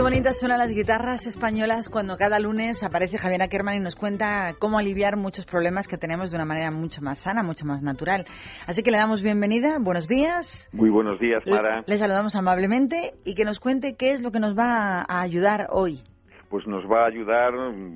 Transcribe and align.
Qué 0.00 0.04
bonitas 0.04 0.38
suenan 0.38 0.60
las 0.60 0.70
guitarras 0.70 1.26
españolas 1.26 1.90
cuando 1.90 2.16
cada 2.16 2.38
lunes 2.38 2.82
aparece 2.82 3.18
Javier 3.18 3.42
Ackerman 3.42 3.74
y 3.74 3.80
nos 3.80 3.96
cuenta 3.96 4.54
cómo 4.58 4.78
aliviar 4.78 5.18
muchos 5.18 5.44
problemas 5.44 5.88
que 5.88 5.98
tenemos 5.98 6.30
de 6.30 6.38
una 6.38 6.46
manera 6.46 6.70
mucho 6.70 7.02
más 7.02 7.18
sana, 7.18 7.42
mucho 7.42 7.66
más 7.66 7.82
natural. 7.82 8.24
Así 8.66 8.82
que 8.82 8.90
le 8.90 8.96
damos 8.96 9.22
bienvenida, 9.22 9.76
buenos 9.78 10.08
días. 10.08 10.70
Muy 10.72 10.88
buenos 10.88 11.20
días, 11.20 11.42
Mara. 11.46 11.84
Le, 11.86 11.98
saludamos 11.98 12.34
amablemente 12.34 13.12
y 13.26 13.34
que 13.34 13.44
nos 13.44 13.60
cuente 13.60 13.94
qué 13.98 14.12
es 14.12 14.22
lo 14.22 14.32
que 14.32 14.40
nos 14.40 14.58
va 14.58 15.04
a 15.06 15.20
ayudar 15.20 15.66
hoy. 15.68 16.00
Pues 16.48 16.66
nos 16.66 16.90
va 16.90 17.02
a 17.02 17.08
ayudar, 17.08 17.52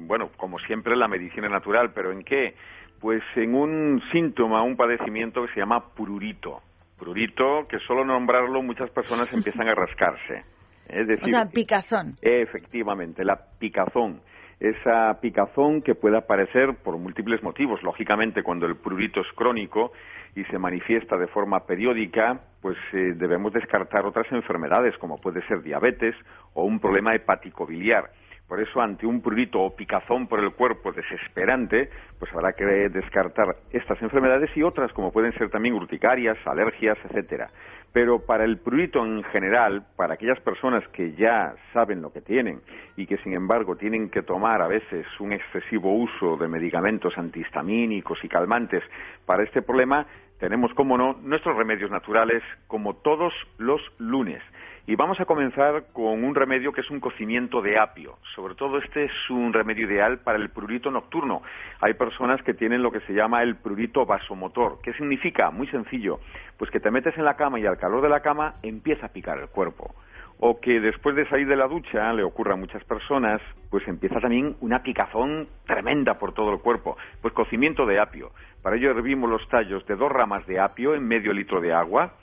bueno, 0.07 0.29
como 0.36 0.59
siempre, 0.59 0.96
la 0.96 1.09
medicina 1.09 1.48
natural, 1.48 1.93
pero 1.95 2.12
¿en 2.12 2.23
qué? 2.23 2.55
Pues 3.00 3.23
en 3.34 3.55
un 3.55 4.02
síntoma, 4.12 4.62
un 4.62 4.77
padecimiento 4.77 5.41
que 5.46 5.55
se 5.55 5.61
llama 5.61 5.95
prurito. 5.95 6.61
Prurito, 6.98 7.66
que 7.66 7.79
solo 7.79 8.05
nombrarlo 8.05 8.62
muchas 8.62 8.91
personas 8.91 9.32
empiezan 9.32 9.68
a 9.68 9.75
rascarse. 9.75 10.54
Es 10.88 11.06
decir, 11.06 11.24
o 11.24 11.29
sea, 11.29 11.46
picazón. 11.46 12.14
Efectivamente, 12.20 13.25
la 13.25 13.38
picazón. 13.58 14.20
Esa 14.61 15.18
picazón 15.20 15.82
que 15.82 15.94
puede 15.94 16.16
aparecer 16.16 16.76
por 16.82 16.96
múltiples 16.96 17.42
motivos. 17.42 17.82
Lógicamente, 17.82 18.42
cuando 18.42 18.66
el 18.66 18.76
prurito 18.76 19.20
es 19.20 19.26
crónico 19.34 19.92
y 20.36 20.44
se 20.44 20.58
manifiesta 20.58 21.16
de 21.16 21.26
forma 21.26 21.66
periódica, 21.66 22.40
pues 22.62 22.76
eh, 22.92 23.14
debemos 23.16 23.52
descartar 23.52 24.06
otras 24.06 24.30
enfermedades, 24.32 24.96
como 24.98 25.20
puede 25.20 25.46
ser 25.46 25.62
diabetes 25.62 26.14
o 26.54 26.64
un 26.64 26.78
problema 26.80 27.14
hepático 27.14 27.66
biliar. 27.66 28.11
Por 28.48 28.61
eso, 28.61 28.80
ante 28.80 29.06
un 29.06 29.22
prurito 29.22 29.61
o 29.61 29.75
picazón 29.75 30.26
por 30.28 30.39
el 30.39 30.53
cuerpo 30.53 30.92
desesperante, 30.92 31.89
pues 32.19 32.33
habrá 32.34 32.53
que 32.53 32.64
descartar 32.64 33.56
estas 33.72 34.00
enfermedades 34.03 34.50
y 34.55 34.62
otras, 34.62 34.92
como 34.92 35.12
pueden 35.12 35.33
ser 35.33 35.48
también 35.48 35.75
urticarias, 35.75 36.36
alergias, 36.47 36.98
etcétera. 37.05 37.48
Pero 37.94 38.27
para 38.27 38.42
el 38.44 38.58
prurito 38.58 39.06
en 39.06 39.22
general, 39.22 39.86
para 39.94 40.14
aquellas 40.14 40.41
personas 40.41 40.83
que 40.89 41.12
ya 41.12 41.55
saben 41.72 42.03
lo 42.03 42.12
que 42.12 42.20
tienen 42.20 42.61
y 42.97 43.06
que, 43.06 43.19
sin 43.19 43.34
embargo, 43.34 43.77
tienen 43.77 44.11
que 44.11 44.23
tomar 44.23 44.61
a 44.61 44.67
veces 44.67 45.06
un 45.20 45.33
excesivo 45.33 45.95
uso 45.95 46.37
de 46.37 46.48
medicamentos 46.48 47.17
antihistamínicos 47.17 48.19
y 48.25 48.28
calmantes 48.28 48.83
para 49.25 49.45
este 49.45 49.62
problema, 49.62 50.09
tenemos, 50.41 50.75
como 50.75 50.98
no, 50.98 51.15
nuestros 51.22 51.56
remedios 51.56 51.89
naturales 51.89 52.42
como 52.67 52.97
todos 52.97 53.33
los 53.59 53.81
lunes. 53.98 54.42
Y 54.87 54.97
vamos 54.97 55.19
a 55.19 55.25
comenzar 55.25 55.87
con 55.95 56.22
un 56.25 56.34
remedio 56.34 56.70
que 56.70 56.83
es 56.83 56.91
un 56.91 57.00
cocimiento 57.00 57.62
de 57.62 57.78
apio. 57.78 58.19
Sobre 58.34 58.55
todo 58.55 58.77
este 58.77 59.05
es 59.05 59.31
un 59.31 59.55
remedio 59.55 59.87
ideal 59.87 60.19
para 60.19 60.37
el 60.37 60.50
prurito 60.50 60.91
nocturno. 60.91 61.41
Hay 61.81 61.95
personas 61.95 62.42
que 62.42 62.53
tienen 62.53 62.83
lo 62.83 62.92
que 62.92 63.00
se 63.00 63.15
llama 63.15 63.42
el 63.42 63.56
prurito 63.56 64.05
vasomotor. 64.05 64.81
¿Qué 64.83 64.92
significa? 64.92 65.50
Muy 65.50 65.67
sencillo. 65.69 66.20
Pues 66.59 66.70
que 66.70 66.81
te 66.81 66.91
metes 66.91 67.17
en 67.17 67.25
la 67.25 67.34
cama 67.34 67.59
y 67.59 67.65
al 67.65 67.78
calor 67.85 68.01
de 68.01 68.09
la 68.09 68.21
cama 68.21 68.55
empieza 68.63 69.05
a 69.05 69.09
picar 69.11 69.39
el 69.39 69.49
cuerpo 69.49 69.95
o 70.39 70.59
que 70.59 70.81
después 70.81 71.15
de 71.15 71.29
salir 71.29 71.47
de 71.47 71.55
la 71.55 71.69
ducha, 71.69 72.13
le 72.15 72.23
ocurra 72.23 72.55
a 72.55 72.57
muchas 72.57 72.83
personas, 72.85 73.43
pues 73.71 73.87
empieza 73.87 74.21
también 74.21 74.57
una 74.63 74.83
picazón 74.83 75.49
tremenda 75.67 76.19
por 76.19 76.33
todo 76.33 76.51
el 76.53 76.61
cuerpo. 76.61 76.97
Pues 77.21 77.35
cocimiento 77.35 77.85
de 77.85 78.01
apio. 78.01 78.31
Para 78.62 78.77
ello 78.77 78.91
hervimos 78.91 79.29
los 79.29 79.47
tallos 79.49 79.87
de 79.87 79.97
dos 79.97 80.11
ramas 80.11 80.47
de 80.47 80.59
apio 80.59 80.95
en 80.95 81.07
medio 81.07 81.35
litro 81.35 81.61
de 81.61 81.75
agua, 81.75 82.15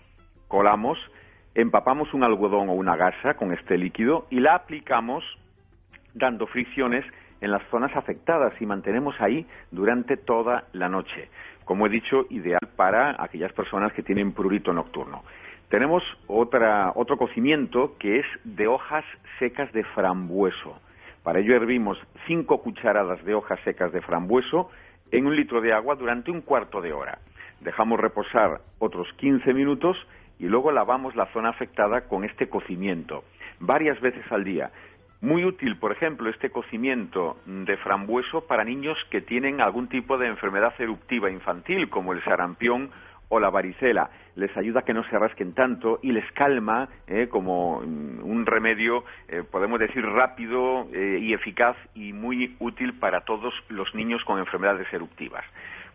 colamos, 0.48 0.98
empapamos 1.54 2.12
un 2.16 2.23
algodón 2.23 2.70
o 2.70 2.73
una 2.73 2.95
gasa 2.95 3.36
con 3.36 3.54
este 3.54 3.78
líquido 3.78 4.26
y 4.32 4.39
la 4.39 4.56
aplicamos 4.56 5.23
dando 6.16 6.48
fricciones 6.48 7.06
en 7.39 7.52
las 7.52 7.62
zonas 7.70 7.95
afectadas 7.95 8.54
y 8.59 8.66
mantenemos 8.66 9.16
ahí 9.22 9.45
durante 9.70 10.17
toda 10.17 10.66
la 10.73 10.89
noche. 10.89 11.30
Como 11.66 11.86
he 11.86 11.89
dicho, 11.89 12.26
ideal 12.30 12.67
para 12.76 13.16
aquellas 13.23 13.54
personas 13.54 13.94
que 13.94 14.04
tienen 14.04 14.34
prurito 14.34 14.73
nocturno. 14.73 15.23
Tenemos 15.72 16.03
otra, 16.27 16.91
otro 16.95 17.17
cocimiento 17.17 17.95
que 17.97 18.19
es 18.19 18.25
de 18.44 18.67
hojas 18.67 19.05
secas 19.39 19.72
de 19.72 19.86
frambueso. 19.86 20.77
Para 21.23 21.39
ello 21.39 21.55
hervimos 21.55 21.97
cinco 22.27 22.61
cucharadas 22.61 23.23
de 23.23 23.33
hojas 23.33 23.58
secas 23.64 23.94
de 23.94 24.02
frambueso 24.02 24.70
en 25.11 25.27
un 25.27 25.33
litro 25.33 25.61
de 25.61 25.71
agua 25.71 25.95
durante 25.95 26.30
un 26.30 26.42
cuarto 26.42 26.82
de 26.82 26.92
hora. 26.92 27.20
Dejamos 27.61 28.02
reposar 28.02 28.59
otros 28.80 29.08
15 29.14 29.54
minutos 29.54 29.95
y 30.39 30.48
luego 30.48 30.73
lavamos 30.73 31.15
la 31.15 31.27
zona 31.27 31.49
afectada 31.52 32.02
con 32.02 32.26
este 32.26 32.49
cocimiento 32.49 33.23
varias 33.61 34.02
veces 34.02 34.30
al 34.30 34.43
día. 34.43 34.71
Muy 35.21 35.45
útil, 35.45 35.77
por 35.77 35.93
ejemplo, 35.93 36.30
este 36.30 36.49
cocimiento 36.49 37.38
de 37.45 37.77
frambueso 37.77 38.45
para 38.45 38.65
niños 38.65 38.98
que 39.09 39.21
tienen 39.21 39.61
algún 39.61 39.88
tipo 39.88 40.17
de 40.17 40.27
enfermedad 40.27 40.73
eruptiva 40.80 41.30
infantil, 41.30 41.89
como 41.89 42.11
el 42.11 42.21
sarampión 42.26 42.89
o 43.31 43.39
la 43.39 43.49
varicela. 43.49 44.09
Les 44.36 44.55
ayuda 44.55 44.81
a 44.81 44.83
que 44.83 44.93
no 44.93 45.03
se 45.05 45.17
rasquen 45.17 45.53
tanto 45.53 45.99
y 46.03 46.11
les 46.11 46.30
calma 46.33 46.89
eh, 47.08 47.27
como 47.30 47.77
un 47.80 48.45
remedio, 48.45 49.03
eh, 49.27 49.43
podemos 49.49 49.80
decir, 49.80 50.05
rápido 50.05 50.87
eh, 50.93 51.17
y 51.21 51.33
eficaz 51.33 51.77
y 51.95 52.14
muy 52.14 52.55
útil 52.59 52.93
para 52.99 53.21
todos 53.21 53.53
los 53.70 53.95
niños 53.95 54.23
con 54.25 54.37
enfermedades 54.37 54.87
eruptivas. 54.93 55.45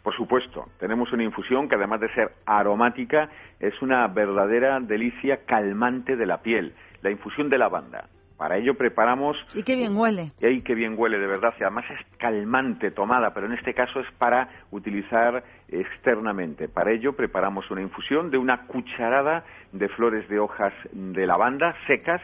Por 0.03 0.15
supuesto, 0.17 0.67
tenemos 0.79 1.13
una 1.13 1.25
infusión 1.25 1.69
que 1.69 1.75
además 1.75 2.01
de 2.01 2.13
ser 2.15 2.33
aromática, 2.47 3.29
es 3.61 3.81
una 3.83 4.07
verdadera 4.09 4.81
delicia 4.81 5.45
calmante 5.45 6.17
de 6.17 6.27
la 6.27 6.43
piel, 6.43 6.75
la 7.03 7.11
infusión 7.11 7.51
de 7.51 7.59
lavanda. 7.59 8.09
Para 8.37 8.59
ello 8.59 8.75
preparamos... 8.75 9.37
Y 9.55 9.63
qué 9.63 9.77
bien 9.77 9.97
huele. 9.97 10.33
Y 10.41 10.61
qué 10.63 10.75
bien 10.75 10.95
huele, 10.97 11.19
de 11.19 11.27
verdad. 11.27 11.55
Además 11.59 11.85
es 11.91 12.19
calmante 12.19 12.91
tomada, 12.91 13.33
pero 13.33 13.47
en 13.47 13.55
este 13.55 13.73
caso 13.73 14.01
es 14.01 14.11
para 14.19 14.49
utilizar 14.71 15.43
externamente. 15.69 16.69
Para 16.69 16.93
ello 16.93 17.15
preparamos 17.15 17.71
una 17.71 17.81
infusión 17.81 18.31
de 18.31 18.39
una 18.39 18.67
cucharada 18.67 19.45
de 19.73 19.89
flores 19.91 20.29
de 20.29 20.39
hojas 20.39 20.73
de 20.93 21.27
lavanda 21.27 21.75
secas, 21.87 22.21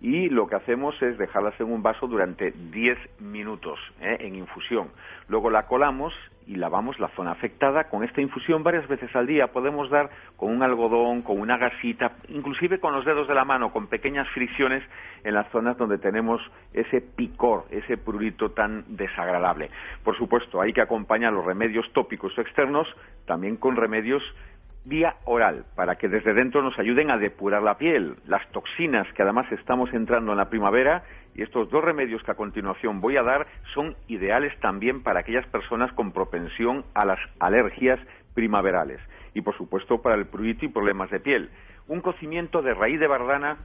y 0.00 0.28
lo 0.28 0.46
que 0.46 0.56
hacemos 0.56 1.00
es 1.02 1.18
dejarlas 1.18 1.58
en 1.60 1.72
un 1.72 1.82
vaso 1.82 2.06
durante 2.06 2.50
10 2.50 3.20
minutos 3.20 3.78
¿eh? 4.00 4.18
en 4.20 4.34
infusión. 4.34 4.88
Luego 5.28 5.50
la 5.50 5.66
colamos 5.66 6.12
y 6.46 6.56
lavamos 6.56 6.98
la 7.00 7.08
zona 7.08 7.32
afectada. 7.32 7.84
Con 7.88 8.04
esta 8.04 8.20
infusión 8.20 8.62
varias 8.62 8.86
veces 8.88 9.14
al 9.16 9.26
día 9.26 9.48
podemos 9.48 9.90
dar 9.90 10.10
con 10.36 10.52
un 10.52 10.62
algodón, 10.62 11.22
con 11.22 11.40
una 11.40 11.56
gasita, 11.56 12.12
inclusive 12.28 12.78
con 12.78 12.92
los 12.92 13.04
dedos 13.04 13.26
de 13.26 13.34
la 13.34 13.44
mano, 13.44 13.72
con 13.72 13.88
pequeñas 13.88 14.28
fricciones 14.30 14.82
en 15.24 15.34
las 15.34 15.50
zonas 15.50 15.76
donde 15.76 15.98
tenemos 15.98 16.40
ese 16.72 17.00
picor, 17.00 17.64
ese 17.70 17.96
prurito 17.96 18.50
tan 18.50 18.84
desagradable. 18.96 19.70
Por 20.04 20.16
supuesto, 20.16 20.60
hay 20.60 20.72
que 20.72 20.82
acompañar 20.82 21.32
los 21.32 21.44
remedios 21.44 21.90
tópicos 21.92 22.36
o 22.38 22.40
externos 22.40 22.86
también 23.26 23.56
con 23.56 23.74
remedios 23.74 24.22
vía 24.86 25.16
oral, 25.24 25.64
para 25.74 25.96
que 25.96 26.08
desde 26.08 26.32
dentro 26.32 26.62
nos 26.62 26.78
ayuden 26.78 27.10
a 27.10 27.18
depurar 27.18 27.60
la 27.62 27.76
piel, 27.76 28.16
las 28.26 28.48
toxinas 28.52 29.06
que 29.14 29.22
además 29.22 29.50
estamos 29.50 29.92
entrando 29.92 30.30
en 30.30 30.38
la 30.38 30.48
primavera 30.48 31.02
y 31.34 31.42
estos 31.42 31.68
dos 31.70 31.84
remedios 31.84 32.22
que 32.22 32.30
a 32.30 32.36
continuación 32.36 33.00
voy 33.00 33.16
a 33.16 33.24
dar 33.24 33.48
son 33.74 33.96
ideales 34.06 34.58
también 34.60 35.02
para 35.02 35.20
aquellas 35.20 35.46
personas 35.48 35.92
con 35.92 36.12
propensión 36.12 36.84
a 36.94 37.04
las 37.04 37.18
alergias 37.40 37.98
primaverales 38.32 39.00
y 39.34 39.40
por 39.40 39.56
supuesto 39.56 40.00
para 40.00 40.14
el 40.14 40.26
prurito 40.26 40.64
y 40.64 40.68
problemas 40.68 41.10
de 41.10 41.20
piel. 41.20 41.50
Un 41.88 42.00
cocimiento 42.00 42.62
de 42.62 42.72
raíz 42.72 43.00
de 43.00 43.08
bardana, 43.08 43.56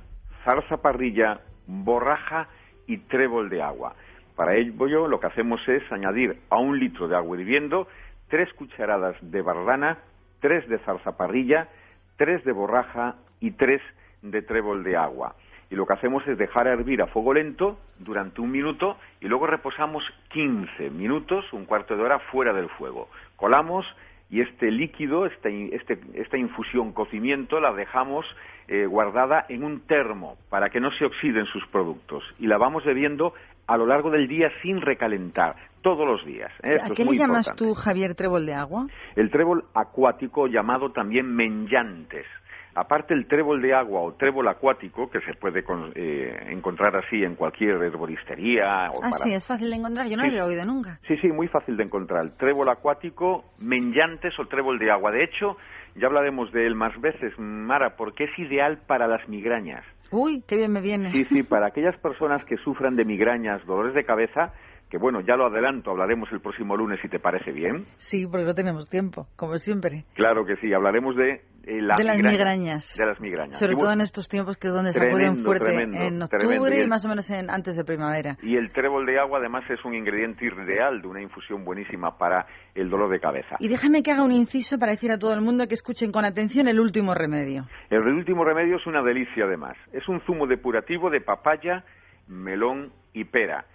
zarza 0.44 0.82
parrilla, 0.82 1.42
borraja 1.68 2.48
y 2.88 2.98
trébol 2.98 3.50
de 3.50 3.62
agua. 3.62 3.94
Para 4.36 4.56
ello 4.56 5.08
lo 5.08 5.20
que 5.20 5.28
hacemos 5.28 5.62
es 5.68 5.84
añadir 5.92 6.42
a 6.50 6.58
un 6.58 6.80
litro 6.80 7.08
de 7.08 7.16
agua 7.16 7.40
hirviendo 7.40 7.88
tres 8.28 8.52
cucharadas 8.54 9.16
de 9.22 9.42
bardana, 9.42 10.00
tres 10.42 10.68
de 10.68 10.80
zarzaparrilla, 10.80 11.70
tres 12.18 12.44
de 12.44 12.52
borraja 12.52 13.16
y 13.40 13.52
tres 13.52 13.82
de 14.22 14.42
trébol 14.42 14.84
de 14.84 14.98
agua. 14.98 15.36
Y 15.70 15.76
lo 15.76 15.86
que 15.86 15.94
hacemos 15.94 16.28
es 16.28 16.38
dejar 16.38 16.68
hervir 16.68 17.02
a 17.02 17.08
fuego 17.08 17.34
lento 17.34 17.80
durante 17.98 18.42
un 18.42 18.52
minuto 18.52 18.98
y 19.22 19.28
luego 19.28 19.48
reposamos 19.48 20.04
15 20.30 20.90
minutos, 20.90 21.46
un 21.54 21.64
cuarto 21.66 21.96
de 21.96 22.04
hora 22.04 22.20
fuera 22.20 22.52
del 22.52 22.68
fuego. 22.72 23.08
Colamos 23.38 23.86
y 24.32 24.40
este 24.40 24.72
líquido, 24.72 25.26
este, 25.26 25.76
este, 25.76 26.00
esta 26.14 26.38
infusión 26.38 26.94
cocimiento, 26.94 27.60
la 27.60 27.74
dejamos 27.74 28.26
eh, 28.70 28.86
guardada 28.86 29.46
en 29.50 29.64
un 29.64 29.82
termo 29.82 30.38
para 30.50 30.70
que 30.70 30.80
no 30.80 30.90
se 30.92 31.06
oxiden 31.06 31.46
sus 31.48 31.68
productos 31.68 32.24
y 32.40 32.48
la 32.48 32.58
vamos 32.58 32.86
bebiendo 32.86 33.34
a 33.68 33.76
lo 33.78 33.86
largo 33.86 34.10
del 34.10 34.28
día 34.28 34.50
sin 34.62 34.82
recalentar, 34.82 35.56
todos 35.82 36.08
los 36.08 36.26
días. 36.26 36.52
¿eh? 36.64 36.78
¿A 36.82 36.90
qué 36.92 37.04
le 37.04 37.18
llamas 37.18 37.54
tú, 37.58 37.74
Javier, 37.74 38.16
trébol 38.16 38.46
de 38.46 38.54
agua? 38.54 38.88
El 39.16 39.30
trébol 39.30 39.66
acuático, 39.74 40.48
llamado 40.48 40.92
también 40.92 41.34
menyantes. 41.34 42.26
Aparte 42.74 43.14
el 43.14 43.28
trébol 43.28 43.62
de 43.62 43.74
agua 43.74 44.02
o 44.02 44.14
trébol 44.14 44.48
acuático, 44.48 45.10
que 45.10 45.20
se 45.22 45.34
puede 45.34 45.64
eh, 45.96 46.48
encontrar 46.50 46.96
así 46.96 47.24
en 47.24 47.36
cualquier 47.36 47.82
herboristería. 47.82 48.92
O 48.92 49.04
ah, 49.04 49.12
sí, 49.12 49.34
es 49.34 49.46
fácil 49.46 49.70
de 49.70 49.76
encontrar, 49.76 50.08
yo 50.08 50.16
no 50.16 50.24
lo 50.24 50.30
había 50.30 50.46
oído 50.46 50.66
nunca. 50.66 51.00
Sí, 51.08 51.18
sí, 51.18 51.28
muy 51.28 51.48
fácil 51.50 51.76
de 51.76 51.84
encontrar. 51.84 52.24
El 52.24 52.32
trébol 52.34 52.70
acuático, 52.70 53.44
menyantes 53.60 54.40
o 54.40 54.48
trébol 54.48 54.80
de 54.80 54.90
agua. 54.90 55.12
De 55.12 55.24
hecho, 55.24 55.58
ya 55.96 56.08
hablaremos 56.08 56.52
de 56.54 56.66
él 56.66 56.76
más 56.76 57.00
veces, 57.02 57.34
Mara, 57.38 57.98
porque 57.98 58.26
es 58.26 58.40
ideal 58.40 58.80
para 58.88 59.08
las 59.08 59.28
migrañas. 59.28 59.84
Uy, 60.12 60.44
qué 60.48 60.56
bien 60.56 60.72
me 60.72 60.82
viene. 60.82 61.12
Sí, 61.12 61.26
sí, 61.26 61.44
para 61.50 61.68
aquellas 61.68 61.98
personas 61.98 62.44
que 62.46 62.58
sufran 62.58 62.96
de 62.96 63.04
migrañas, 63.04 63.66
dolores 63.66 63.94
de 63.94 64.06
cabeza, 64.06 64.54
que 64.90 64.98
bueno, 64.98 65.22
ya 65.22 65.38
lo 65.38 65.46
adelanto, 65.46 65.92
hablaremos 65.92 66.30
el 66.34 66.42
próximo 66.42 66.76
lunes 66.76 67.00
si 67.02 67.08
te 67.08 67.18
parece 67.20 67.52
bien. 67.52 67.86
Sí, 67.98 68.28
porque 68.28 68.46
no 68.46 68.54
tenemos 68.54 68.90
tiempo, 68.90 69.28
como 69.38 69.58
siempre. 69.58 70.04
Claro 70.16 70.46
que 70.46 70.58
sí, 70.58 70.74
hablaremos 70.74 71.16
de 71.16 71.42
eh, 71.66 71.82
la 71.82 71.96
de 71.96 72.04
las 72.04 72.18
migraña, 72.18 72.32
migrañas. 72.32 72.98
De 72.98 73.06
las 73.06 73.20
migrañas. 73.20 73.60
Sobre 73.60 73.74
todo 73.76 73.92
en 73.92 74.02
estos 74.02 74.28
tiempos 74.28 74.58
que 74.58 74.68
es 74.68 74.74
donde 74.74 74.94
se 74.94 75.00
acuden 75.06 75.36
fuerte 75.38 75.66
tremendo, 75.66 75.98
en 75.98 76.22
octubre 76.22 76.40
tremendo. 76.48 76.68
Y 76.70 76.78
y 76.78 76.82
el- 76.82 76.88
más 76.88 77.06
o 77.06 77.10
menos 77.10 77.30
en, 77.30 77.50
antes 77.50 77.76
de 77.76 77.84
primavera. 77.84 78.38
Y 78.42 78.56
el 78.56 78.72
trébol 78.72 79.06
de 79.06 79.20
agua 79.20 79.40
además 79.40 79.64
es 79.70 79.84
un 79.86 79.94
ingrediente 79.94 80.46
ideal 80.46 81.02
de 81.02 81.08
una 81.08 81.22
infusión 81.22 81.64
buenísima 81.64 82.18
para 82.18 82.46
el 82.76 82.90
dolor 82.90 83.10
de 83.12 83.20
cabeza. 83.20 83.56
Y 83.60 83.68
déjame 83.68 84.02
que 84.04 84.12
haga 84.12 84.24
un 84.24 84.32
inciso 84.32 84.80
para 84.80 84.92
decir 84.94 85.12
a 85.12 85.20
todo 85.20 85.34
el 85.34 85.42
mundo 85.42 85.68
que 85.68 85.76
escuchen 85.76 86.12
con 86.12 86.26
atención 86.26 86.68
el 86.68 86.80
último 86.80 87.14
remedio. 87.14 87.68
El 87.90 88.00
último 88.02 88.44
remedio 88.44 88.78
es 88.78 88.88
una 88.88 89.02
delicia 89.04 89.46
además. 89.46 89.78
Es 89.94 90.08
un 90.10 90.20
zumo 90.22 90.48
depurativo 90.48 91.10
de 91.10 91.22
papaya, 91.22 91.84
melón 92.28 92.92
y 93.14 93.26
pera. 93.26 93.66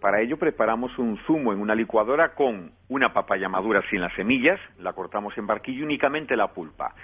Para 0.00 0.20
ello 0.20 0.36
preparamos 0.36 0.96
un 0.98 1.16
zumo 1.26 1.52
en 1.52 1.60
una 1.60 1.74
licuadora 1.74 2.34
con 2.34 2.72
una 2.88 3.12
papaya 3.12 3.48
madura 3.48 3.82
sin 3.90 4.00
las 4.02 4.14
semillas, 4.14 4.60
la 4.78 4.92
cortamos 4.92 5.36
en 5.38 5.46
barquillo 5.46 5.84
únicamente 5.84 6.36
la 6.36 6.48
pulpa, 6.52 6.94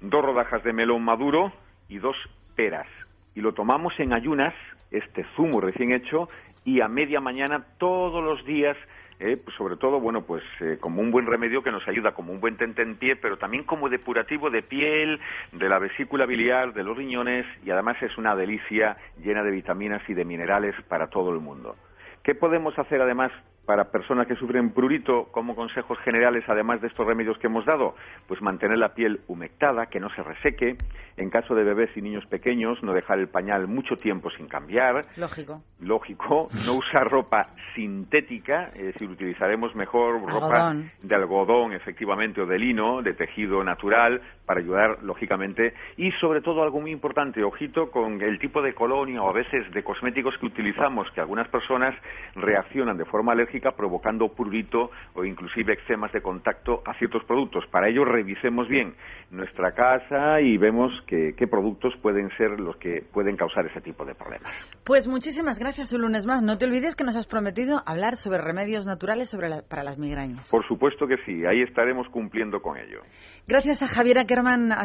dos 0.00 0.24
rodajas 0.24 0.62
de 0.64 0.72
melón 0.72 1.04
maduro 1.04 1.52
y 1.88 1.98
dos 1.98 2.16
peras. 2.56 2.86
Y 3.34 3.40
lo 3.40 3.52
tomamos 3.52 3.98
en 3.98 4.12
ayunas, 4.12 4.54
este 4.90 5.24
zumo 5.36 5.60
recién 5.60 5.92
hecho, 5.92 6.28
y 6.64 6.80
a 6.80 6.88
media 6.88 7.20
mañana 7.20 7.64
todos 7.78 8.22
los 8.22 8.44
días 8.44 8.76
eh, 9.22 9.36
pues 9.36 9.54
sobre 9.54 9.76
todo, 9.76 10.00
bueno, 10.00 10.22
pues 10.22 10.42
eh, 10.60 10.78
como 10.80 11.02
un 11.02 11.10
buen 11.10 11.26
remedio 11.26 11.62
que 11.62 11.70
nos 11.70 11.86
ayuda 11.86 12.12
como 12.12 12.32
un 12.32 12.40
buen 12.40 12.56
tentempié, 12.56 13.16
pero 13.16 13.36
también 13.36 13.64
como 13.64 13.90
depurativo 13.90 14.48
de 14.48 14.62
piel, 14.62 15.20
de 15.52 15.68
la 15.68 15.78
vesícula 15.78 16.24
biliar, 16.24 16.72
de 16.72 16.82
los 16.82 16.96
riñones 16.96 17.44
y 17.62 17.70
además 17.70 18.02
es 18.02 18.16
una 18.16 18.34
delicia 18.34 18.96
llena 19.22 19.42
de 19.42 19.50
vitaminas 19.50 20.00
y 20.08 20.14
de 20.14 20.24
minerales 20.24 20.74
para 20.88 21.08
todo 21.08 21.34
el 21.34 21.40
mundo. 21.40 21.76
¿Qué 22.22 22.34
podemos 22.34 22.78
hacer 22.78 23.02
además 23.02 23.30
para 23.70 23.84
personas 23.84 24.26
que 24.26 24.34
sufren 24.34 24.70
prurito 24.72 25.28
como 25.30 25.54
consejos 25.54 25.96
generales, 26.00 26.42
además 26.48 26.80
de 26.80 26.88
estos 26.88 27.06
remedios 27.06 27.38
que 27.38 27.46
hemos 27.46 27.64
dado? 27.64 27.94
Pues 28.26 28.42
mantener 28.42 28.78
la 28.78 28.94
piel 28.94 29.20
humectada, 29.28 29.86
que 29.86 30.00
no 30.00 30.10
se 30.10 30.24
reseque. 30.24 30.76
En 31.16 31.30
caso 31.30 31.54
de 31.54 31.62
bebés 31.62 31.96
y 31.96 32.02
niños 32.02 32.26
pequeños, 32.26 32.82
no 32.82 32.92
dejar 32.92 33.20
el 33.20 33.28
pañal 33.28 33.68
mucho 33.68 33.94
tiempo 33.94 34.28
sin 34.30 34.48
cambiar. 34.48 35.04
Lógico. 35.16 35.62
Lógico, 35.78 36.48
no 36.66 36.72
usar 36.74 37.08
ropa 37.08 37.50
sintética, 37.74 38.70
es 38.74 38.86
decir, 38.86 39.08
utilizaremos 39.08 39.74
mejor 39.76 40.20
ropa 40.20 40.74
de 41.02 41.14
algodón, 41.14 41.72
efectivamente, 41.72 42.40
o 42.40 42.46
de 42.46 42.58
lino, 42.58 43.02
de 43.02 43.14
tejido 43.14 43.62
natural, 43.62 44.20
para 44.46 44.60
ayudar, 44.60 44.98
lógicamente. 45.02 45.74
Y 45.96 46.10
sobre 46.12 46.40
todo, 46.40 46.62
algo 46.62 46.80
muy 46.80 46.90
importante, 46.90 47.44
ojito 47.44 47.90
con 47.90 48.20
el 48.20 48.38
tipo 48.40 48.62
de 48.62 48.74
colonia 48.74 49.22
o 49.22 49.30
a 49.30 49.32
veces 49.32 49.70
de 49.72 49.84
cosméticos 49.84 50.36
que 50.38 50.46
utilizamos, 50.46 51.08
que 51.12 51.20
algunas 51.20 51.48
personas 51.48 51.94
reaccionan 52.34 52.96
de 52.96 53.04
forma 53.04 53.32
alérgica 53.32 53.59
provocando 53.76 54.28
prurito 54.28 54.90
o 55.14 55.24
inclusive 55.24 55.74
eczemas 55.74 56.12
de 56.12 56.20
contacto 56.22 56.82
a 56.86 56.94
ciertos 56.94 57.24
productos. 57.24 57.64
Para 57.70 57.88
ello, 57.88 58.04
revisemos 58.04 58.68
bien 58.68 58.94
nuestra 59.30 59.72
casa 59.72 60.40
y 60.40 60.56
vemos 60.56 60.92
que- 61.06 61.34
qué 61.36 61.46
productos 61.46 61.94
pueden 62.02 62.28
ser 62.36 62.58
los 62.58 62.76
que 62.76 63.02
pueden 63.12 63.36
causar 63.36 63.66
ese 63.66 63.80
tipo 63.80 64.04
de 64.04 64.14
problemas. 64.14 64.52
Pues 64.84 65.06
muchísimas 65.06 65.58
gracias 65.58 65.92
un 65.92 66.02
lunes 66.02 66.26
más. 66.26 66.42
No 66.42 66.58
te 66.58 66.64
olvides 66.64 66.96
que 66.96 67.04
nos 67.04 67.16
has 67.16 67.26
prometido 67.26 67.82
hablar 67.86 68.16
sobre 68.16 68.40
remedios 68.40 68.86
naturales 68.86 69.30
sobre 69.30 69.48
la- 69.48 69.62
para 69.62 69.84
las 69.84 69.98
migrañas. 69.98 70.48
Por 70.50 70.64
supuesto 70.66 71.06
que 71.06 71.16
sí, 71.26 71.44
ahí 71.46 71.62
estaremos 71.62 72.08
cumpliendo 72.08 72.60
con 72.60 72.76
ello. 72.78 73.00
Gracias 73.46 73.82
a 73.82 73.88
Javier 73.88 74.18
Ackerman. 74.18 74.72